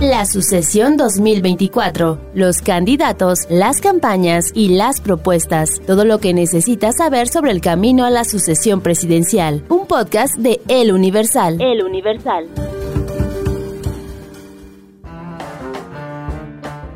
[0.00, 7.26] La sucesión 2024, los candidatos, las campañas y las propuestas, todo lo que necesitas saber
[7.26, 9.64] sobre el camino a la sucesión presidencial.
[9.68, 11.60] Un podcast de El Universal.
[11.60, 12.46] El Universal.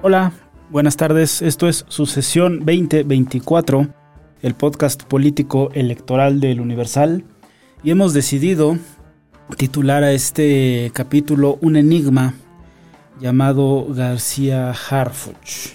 [0.03, 0.31] Hola,
[0.71, 1.43] buenas tardes.
[1.43, 3.89] Esto es Sucesión 2024,
[4.43, 7.25] el podcast político electoral del Universal.
[7.83, 8.79] Y hemos decidido
[9.57, 12.35] titular a este capítulo Un enigma
[13.21, 15.75] llamado García Harfuch.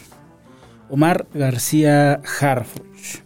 [0.89, 3.21] Omar García Harfuch.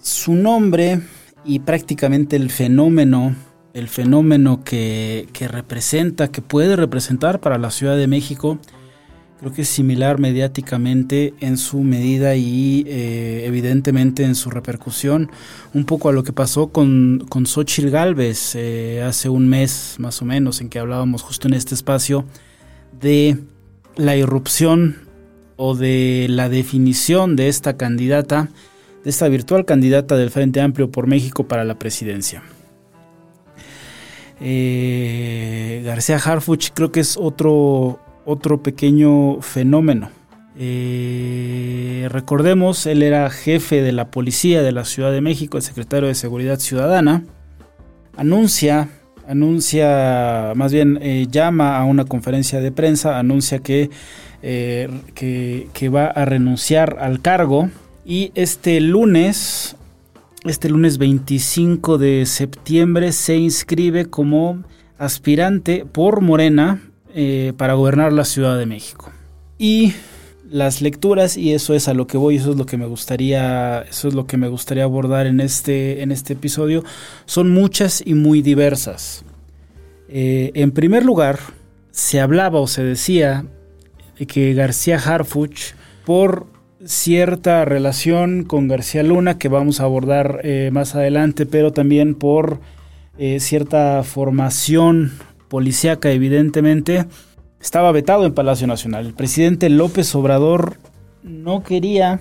[0.00, 1.00] Su nombre
[1.44, 3.34] y prácticamente el fenómeno,
[3.74, 8.58] el fenómeno que, representa, que puede representar para la Ciudad de México,
[9.40, 15.30] creo que es similar mediáticamente en su medida y eh, evidentemente en su repercusión,
[15.72, 20.20] un poco a lo que pasó con, con Xochitl Galvez eh, hace un mes más
[20.20, 22.26] o menos, en que hablábamos justo en este espacio
[23.00, 23.38] de
[23.96, 25.08] la irrupción
[25.56, 28.50] o de la definición de esta candidata,
[29.04, 32.42] de esta virtual candidata del Frente Amplio por México para la presidencia.
[34.38, 40.10] Eh, García Harfuch creo que es otro, otro pequeño fenómeno.
[40.56, 46.08] Eh, recordemos, él era jefe de la policía de la Ciudad de México, el secretario
[46.08, 47.24] de Seguridad Ciudadana.
[48.16, 48.88] Anuncia
[49.30, 56.06] anuncia, más bien eh, llama a una conferencia de prensa, anuncia eh, que, que, va
[56.06, 57.70] a renunciar al cargo
[58.04, 59.76] y este lunes,
[60.44, 64.64] este lunes 25 de septiembre se inscribe como
[64.98, 66.80] aspirante por Morena
[67.14, 69.10] eh, para gobernar la Ciudad de México.
[69.58, 69.94] Y
[70.48, 73.82] las lecturas y eso es a lo que voy, eso es lo que me gustaría,
[73.82, 76.84] eso es lo que me gustaría abordar en este, en este episodio,
[77.26, 79.24] son muchas y muy diversas.
[80.08, 81.38] Eh, en primer lugar,
[81.90, 83.44] se hablaba o se decía
[84.28, 85.74] que García Harfuch,
[86.04, 86.46] por
[86.84, 92.60] cierta relación con García Luna, que vamos a abordar eh, más adelante, pero también por
[93.38, 95.12] cierta formación
[95.50, 97.04] policíaca, evidentemente,
[97.60, 99.04] estaba vetado en Palacio Nacional.
[99.04, 100.78] El presidente López Obrador
[101.22, 102.20] no quería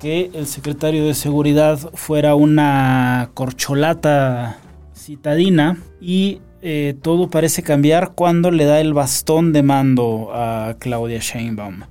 [0.00, 4.58] que el secretario de Seguridad fuera una corcholata
[4.94, 11.18] citadina y eh, todo parece cambiar cuando le da el bastón de mando a Claudia
[11.20, 11.82] Sheinbaum.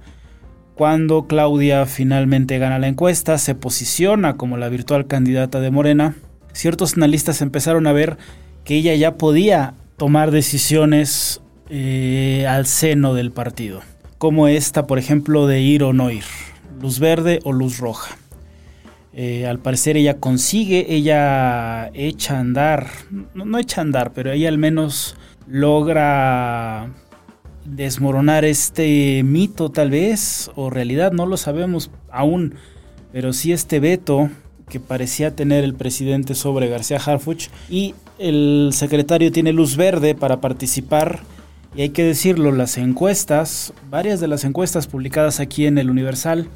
[0.74, 6.16] Cuando Claudia finalmente gana la encuesta, se posiciona como la virtual candidata de Morena,
[6.54, 8.18] ciertos analistas empezaron a ver
[8.64, 13.82] que ella ya podía tomar decisiones eh, al seno del partido,
[14.18, 16.26] como esta, por ejemplo, de ir o no ir,
[16.82, 18.18] luz verde o luz roja.
[19.14, 22.88] Eh, al parecer ella consigue, ella echa a andar,
[23.34, 25.16] no, no echa a andar, pero ella al menos
[25.48, 26.90] logra
[27.64, 32.56] desmoronar este mito tal vez, o realidad, no lo sabemos aún,
[33.14, 34.30] pero sí este veto
[34.70, 40.42] que parecía tener el presidente sobre García Harfuch y el secretario tiene luz verde para
[40.42, 41.22] participar
[41.76, 46.48] y hay que decirlo, las encuestas, varias de las encuestas publicadas aquí en el Universal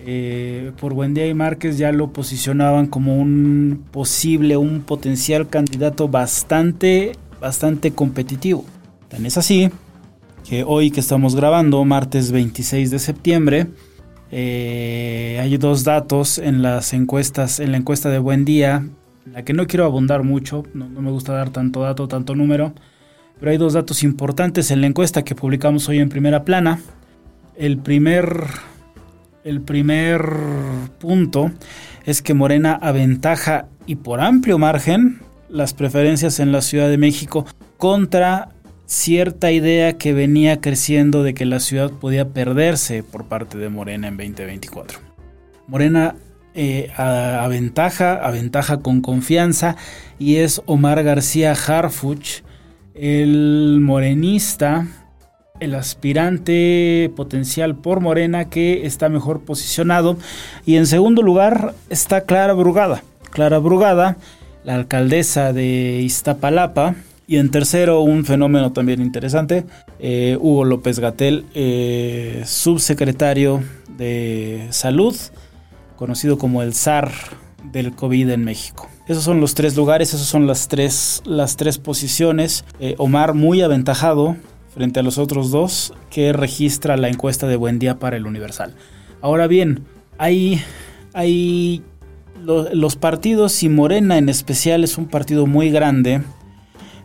[0.00, 7.12] eh, por Buendía y Márquez ya lo posicionaban como un posible, un potencial candidato bastante,
[7.40, 8.64] bastante competitivo.
[9.08, 9.70] Tan es así
[10.48, 13.66] que hoy que estamos grabando, martes 26 de septiembre,
[14.30, 18.86] eh, hay dos datos en las encuestas, en la encuesta de Buendía,
[19.26, 22.72] en la que no quiero abundar mucho, no me gusta dar tanto dato, tanto número,
[23.38, 26.80] pero hay dos datos importantes en la encuesta que publicamos hoy en primera plana.
[27.56, 28.44] El primer,
[29.44, 30.22] el primer
[30.98, 31.52] punto
[32.04, 37.46] es que Morena aventaja y por amplio margen las preferencias en la Ciudad de México
[37.76, 38.50] contra
[38.88, 44.08] cierta idea que venía creciendo de que la ciudad podía perderse por parte de Morena
[44.08, 44.98] en 2024.
[45.66, 46.16] Morena
[46.54, 49.76] eh, aventaja, aventaja con confianza
[50.18, 52.42] y es Omar García Harfuch
[52.94, 54.86] el morenista,
[55.60, 60.16] el aspirante potencial por Morena que está mejor posicionado.
[60.64, 63.02] Y en segundo lugar está Clara Brugada.
[63.30, 64.16] Clara Brugada,
[64.64, 66.96] la alcaldesa de Iztapalapa.
[67.30, 69.66] Y en tercero, un fenómeno también interesante,
[69.98, 73.62] eh, Hugo López Gatel, eh, subsecretario
[73.98, 75.14] de Salud,
[75.96, 77.12] conocido como el zar
[77.70, 78.88] del COVID en México.
[79.08, 82.64] Esos son los tres lugares, esas son las tres, las tres posiciones.
[82.80, 84.38] Eh, Omar muy aventajado
[84.72, 88.74] frente a los otros dos que registra la encuesta de Buen Día para el Universal.
[89.20, 89.84] Ahora bien,
[90.16, 90.62] hay,
[91.12, 91.82] hay
[92.44, 96.22] los partidos y Morena en especial es un partido muy grande.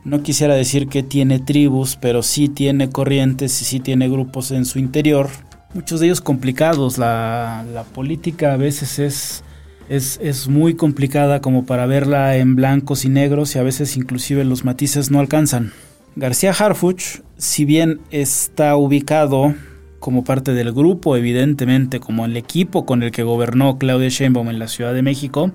[0.05, 4.65] No quisiera decir que tiene tribus, pero sí tiene corrientes y sí tiene grupos en
[4.65, 5.29] su interior,
[5.73, 6.97] muchos de ellos complicados.
[6.97, 9.43] La, política a veces es,
[9.89, 14.43] es, es, muy complicada como para verla en blancos y negros y a veces inclusive
[14.43, 15.71] los matices no alcanzan.
[16.15, 19.55] García Harfuch, si bien está ubicado
[19.99, 24.59] como parte del grupo, evidentemente como el equipo con el que gobernó Claudia Sheinbaum en
[24.59, 25.51] la Ciudad de México,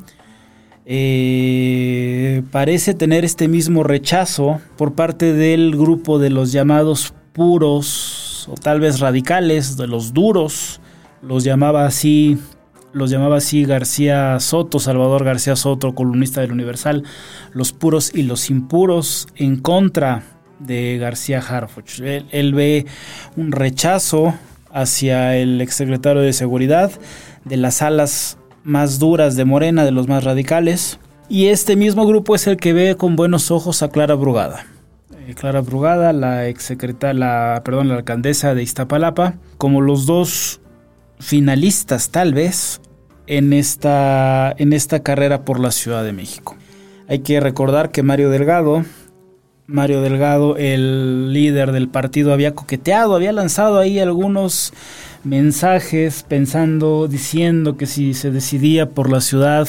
[0.91, 8.55] eh, parece tener este mismo rechazo por parte del grupo de los llamados puros o
[8.55, 10.81] tal vez radicales, de los duros,
[11.21, 12.39] los llamaba así,
[12.95, 17.05] los llamaba así García Soto, Salvador García Soto, columnista del Universal,
[17.53, 20.23] los puros y los impuros en contra
[20.59, 22.01] de García Harfuch.
[22.01, 22.87] él ve
[23.37, 24.33] un rechazo
[24.73, 26.91] hacia el exsecretario de Seguridad
[27.45, 30.99] de las alas más duras de Morena, de los más radicales.
[31.29, 34.67] Y este mismo grupo es el que ve con buenos ojos a Clara Brugada.
[35.27, 40.61] Eh, Clara Brugada, la exsecretaria, la, perdón, la alcaldesa de Iztapalapa, como los dos
[41.19, 42.81] finalistas tal vez
[43.27, 46.57] en esta, en esta carrera por la Ciudad de México.
[47.09, 48.85] Hay que recordar que Mario Delgado,
[49.67, 54.73] Mario Delgado, el líder del partido, había coqueteado, había lanzado ahí algunos
[55.25, 59.69] mensajes pensando, diciendo que si se decidía por la ciudad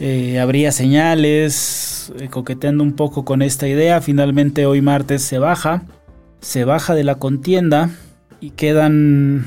[0.00, 4.00] eh, habría señales, eh, coqueteando un poco con esta idea.
[4.00, 5.82] Finalmente hoy martes se baja,
[6.40, 7.90] se baja de la contienda
[8.40, 9.46] y quedan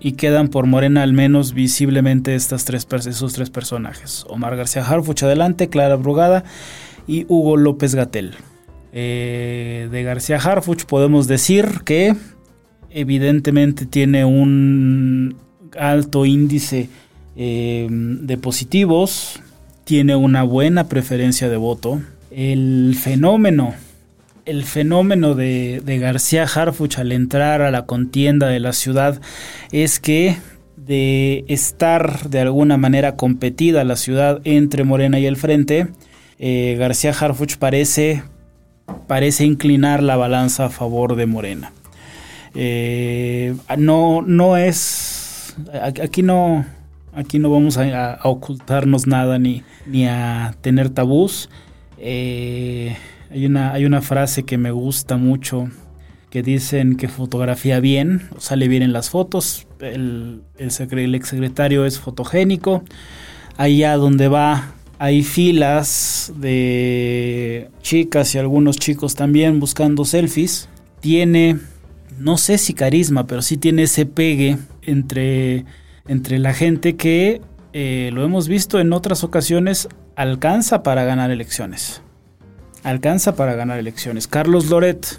[0.00, 4.24] y quedan por Morena al menos visiblemente estas tres, esos tres personajes.
[4.28, 6.44] Omar García Harfuch adelante, Clara Brugada
[7.06, 8.34] y Hugo López Gatel.
[8.92, 12.14] Eh, de García Harfuch podemos decir que
[12.94, 15.36] evidentemente tiene un
[15.76, 16.88] alto índice
[17.36, 19.40] eh, de positivos,
[19.82, 22.00] tiene una buena preferencia de voto.
[22.30, 23.74] El fenómeno,
[24.46, 29.20] el fenómeno de, García Harfuch al entrar a la contienda de la ciudad
[29.72, 30.36] es que
[30.76, 35.88] de estar de alguna manera competida la ciudad entre Morena y el Frente,
[36.38, 38.22] eh, García Harfuch parece,
[39.08, 41.72] parece inclinar la balanza a favor de Morena.
[42.54, 45.56] Eh, no, no es.
[45.82, 46.64] Aquí no.
[47.12, 51.48] Aquí no vamos a, ocultarnos nada ni, ni a tener tabús.
[51.98, 52.96] Eh,
[53.30, 55.68] hay, una, hay una frase que me gusta mucho
[56.30, 62.00] que dicen que fotografía bien, sale bien en las fotos, el, el, el exsecretario es
[62.00, 62.82] fotogénico,
[63.56, 70.68] allá donde va hay filas de chicas y algunos chicos también buscando selfies,
[71.00, 71.58] tiene
[72.18, 75.64] no sé si carisma, pero sí tiene ese pegue entre,
[76.06, 77.40] entre la gente que,
[77.72, 82.02] eh, lo hemos visto en otras ocasiones, alcanza para ganar elecciones.
[82.84, 84.28] Alcanza para ganar elecciones.
[84.28, 85.18] Carlos Loret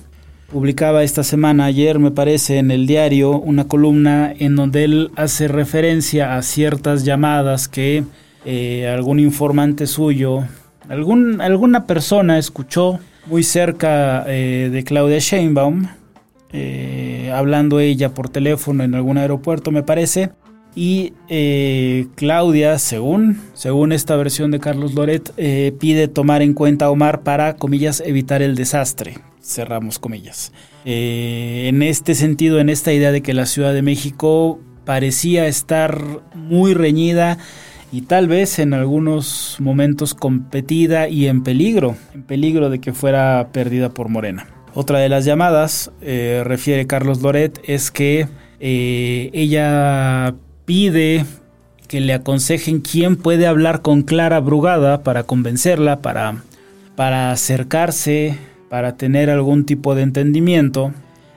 [0.51, 5.47] publicaba esta semana, ayer me parece, en el diario, una columna en donde él hace
[5.47, 8.03] referencia a ciertas llamadas que
[8.45, 10.43] eh, algún informante suyo,
[10.87, 15.87] algún, alguna persona escuchó muy cerca eh, de Claudia Sheinbaum,
[16.57, 20.31] eh, hablando ella por teléfono en algún aeropuerto, me parece.
[20.73, 26.85] Y eh, Claudia, según, según esta versión de Carlos Loret, eh, pide tomar en cuenta
[26.85, 29.17] a Omar para, comillas, evitar el desastre.
[29.41, 30.53] Cerramos comillas.
[30.85, 36.01] en este sentido, en esta idea de que la Ciudad de México parecía estar
[36.33, 37.37] muy reñida
[37.91, 43.49] y tal vez en algunos momentos competida y en peligro, en peligro de que fuera
[43.51, 44.47] perdida por Morena.
[44.75, 48.27] Otra de las llamadas, eh, refiere Carlos Loret, es que
[48.59, 51.25] eh, ella pide
[51.87, 56.43] que le aconsejen quién puede hablar con Clara Brugada para convencerla, para,
[56.97, 58.37] para acercarse,
[58.69, 60.91] para tener algún tipo de entendimiento.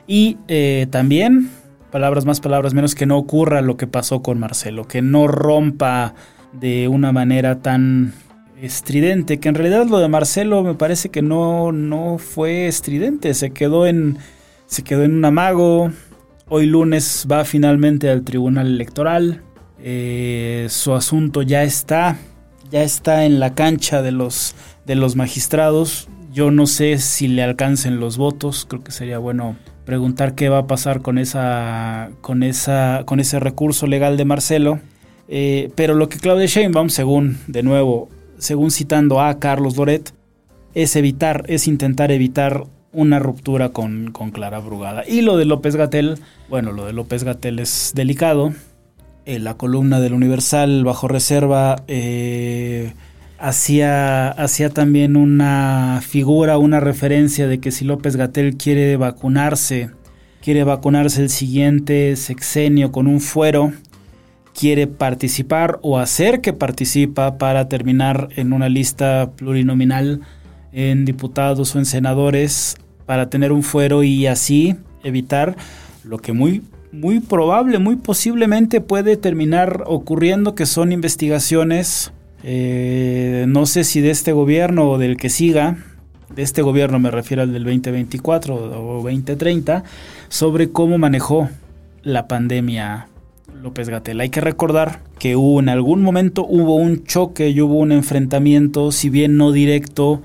[0.08, 1.48] Y eh, también,
[1.92, 6.14] palabras más, palabras menos, que no ocurra lo que pasó con Marcelo, que no rompa
[6.52, 8.14] de una manera tan
[8.62, 13.50] estridente, que en realidad lo de Marcelo me parece que no, no fue estridente, se
[13.50, 14.18] quedó en
[14.68, 15.90] se quedó en un amago.
[16.48, 19.42] Hoy lunes va finalmente al Tribunal Electoral.
[19.80, 22.18] Eh, su asunto ya está,
[22.70, 26.08] ya está en la cancha de los, de los magistrados.
[26.32, 28.66] Yo no sé si le alcancen los votos.
[28.68, 33.40] Creo que sería bueno preguntar qué va a pasar con esa, con esa, con ese
[33.40, 34.80] recurso legal de Marcelo.
[35.28, 40.12] Eh, pero lo que Claudia Sheinbaum, según de nuevo según citando a Carlos Loret,
[40.74, 45.04] es evitar, es intentar evitar una ruptura con, Clara Brugada.
[45.06, 46.18] Y lo de López Gatel,
[46.48, 48.52] bueno, lo de López Gatel es delicado.
[49.24, 52.94] Eh, la columna del Universal bajo reserva eh,
[53.38, 59.90] hacía, hacía también una figura, una referencia de que si López Gatel quiere vacunarse,
[60.40, 63.72] quiere vacunarse el siguiente sexenio con un fuero,
[64.58, 70.20] quiere participar o hacer que participa para terminar en una lista plurinominal
[70.72, 75.56] en diputados o en senadores para tener un fuero y así evitar
[76.02, 82.12] lo que muy muy probable, muy posiblemente puede terminar ocurriendo que son investigaciones
[82.42, 85.76] eh, no sé si de este gobierno o del que siga,
[86.34, 89.84] de este gobierno me refiero al del 2024 o 2030,
[90.28, 91.48] sobre cómo manejó
[92.02, 93.07] la pandemia
[93.62, 94.20] López Gatel.
[94.20, 98.92] Hay que recordar que hubo en algún momento hubo un choque y hubo un enfrentamiento,
[98.92, 100.22] si bien no directo,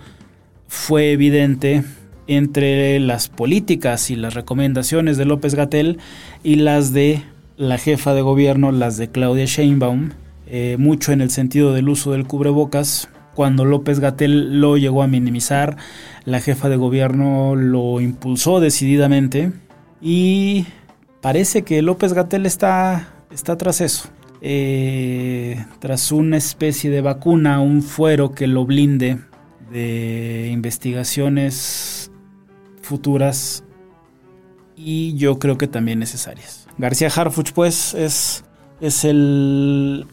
[0.68, 1.84] fue evidente
[2.28, 6.00] entre las políticas y las recomendaciones de López Gatel
[6.44, 7.24] y las de
[7.58, 10.12] la jefa de gobierno, las de Claudia Sheinbaum,
[10.48, 13.10] eh, mucho en el sentido del uso del cubrebocas.
[13.36, 15.78] Cuando López Gatel lo llegó a minimizar,
[16.26, 19.52] la jefa de gobierno lo impulsó decididamente
[20.02, 20.66] y
[21.24, 24.10] parece que López Gatel está, está tras eso.
[24.42, 29.20] Eh, tras una especie de vacuna, un fuero que lo blinde
[29.72, 32.12] de investigaciones
[32.82, 33.64] futuras
[34.76, 36.68] y yo creo que también necesarias.
[36.78, 38.44] García Harfuch pues es,
[38.82, 40.06] es el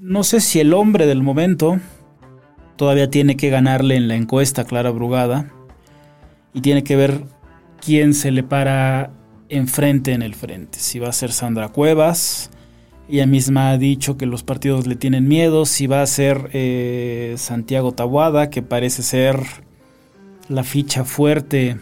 [0.00, 1.78] no sé si el hombre del momento
[2.76, 5.52] todavía tiene que ganarle en la encuesta Clara Brugada
[6.54, 7.24] y tiene que ver
[7.84, 9.10] quién se le para
[9.48, 10.78] enfrente en el frente.
[10.78, 12.50] Si va a ser Sandra Cuevas,
[13.08, 17.34] ella misma ha dicho que los partidos le tienen miedo, si va a ser eh,
[17.36, 19.40] Santiago Tabuada, que parece ser
[20.48, 21.78] la ficha fuerte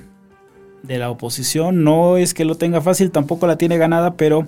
[0.83, 1.85] de la oposición.
[1.85, 4.47] No es que lo tenga fácil, tampoco la tiene ganada, pero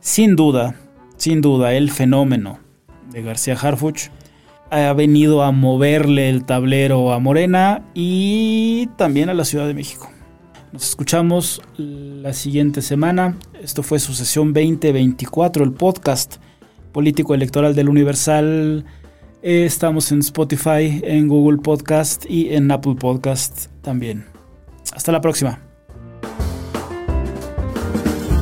[0.00, 0.76] sin duda,
[1.16, 2.58] sin duda, el fenómeno
[3.10, 4.10] de García Harfuch
[4.70, 10.13] ha venido a moverle el tablero a Morena y también a la Ciudad de México.
[10.74, 13.38] Nos escuchamos la siguiente semana.
[13.62, 16.38] Esto fue su sesión 2024, el podcast
[16.90, 18.84] político electoral del Universal.
[19.40, 24.26] Estamos en Spotify, en Google Podcast y en Apple Podcast también.
[24.92, 25.63] Hasta la próxima.